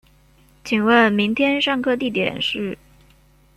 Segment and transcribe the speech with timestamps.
[0.63, 2.75] 请问明天上课地点是